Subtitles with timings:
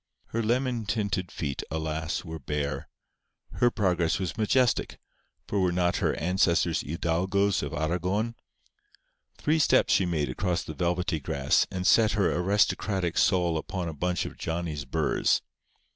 [0.29, 2.25] Her lemon tinted feet, alas!
[2.25, 2.89] were bare.
[3.51, 4.97] Her progress was majestic,
[5.47, 8.33] for were not her ancestors hidalgos of Aragon?
[9.37, 13.93] Three steps she made across the velvety grass, and set her aristocratic sole upon a
[13.93, 15.43] bunch of Johnny's burrs.